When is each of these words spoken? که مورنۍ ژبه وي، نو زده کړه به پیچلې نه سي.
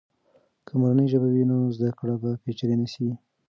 که 0.65 0.73
مورنۍ 0.79 1.05
ژبه 1.11 1.27
وي، 1.33 1.43
نو 1.51 1.57
زده 1.77 1.89
کړه 1.99 2.15
به 2.21 2.31
پیچلې 2.43 2.75
نه 2.81 2.87
سي. 2.93 3.07